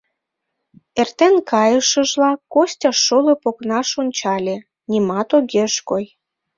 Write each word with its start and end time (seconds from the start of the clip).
Эртен 0.99 1.35
кайшыжла, 1.51 2.31
Костя 2.53 2.91
шолып 3.03 3.41
окнаш 3.49 3.89
ончале— 4.01 4.55
нимат 4.89 5.29
огеш 5.37 5.73
кой. 5.89 6.05